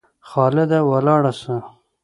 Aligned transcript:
خالده 0.29 0.79
ولاړ 0.89 1.23
سه! 1.41 1.55